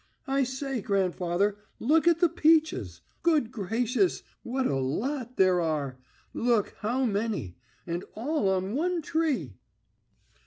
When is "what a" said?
4.41-4.77